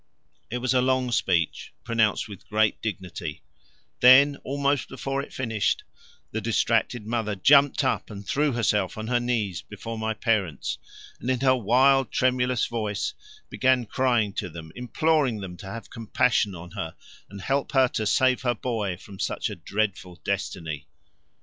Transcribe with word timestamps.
It 0.49 0.57
was 0.57 0.73
a 0.73 0.81
long 0.81 1.11
speech, 1.11 1.73
pronounced 1.83 2.27
with 2.27 2.47
great 2.49 2.81
dignity; 2.81 3.43
then, 3.99 4.37
almost 4.37 4.89
before 4.89 5.21
it 5.21 5.31
finished, 5.31 5.83
the 6.31 6.41
distracted 6.41 7.05
mother 7.05 7.35
jumped 7.35 7.83
up 7.83 8.09
and 8.09 8.25
threw 8.25 8.51
herself 8.53 8.97
on 8.97 9.05
her 9.09 9.19
knees 9.19 9.61
before 9.61 9.99
my 9.99 10.15
parents, 10.15 10.79
and 11.19 11.29
in 11.29 11.41
her 11.41 11.55
wild 11.55 12.11
tremulous 12.11 12.65
voice 12.65 13.13
began 13.47 13.85
crying 13.85 14.33
to 14.33 14.49
them, 14.49 14.71
imploring 14.75 15.39
them 15.39 15.55
to 15.57 15.67
have 15.67 15.91
compassion 15.91 16.55
on 16.55 16.71
her 16.71 16.95
and 17.29 17.41
help 17.41 17.73
her 17.73 17.87
to 17.89 18.07
save 18.07 18.41
her 18.41 18.55
boy 18.55 18.97
from 18.97 19.19
such 19.19 19.51
a 19.51 19.55
dreadful 19.55 20.15
destiny. 20.23 20.87